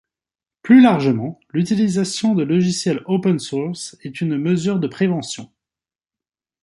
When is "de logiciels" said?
2.33-3.03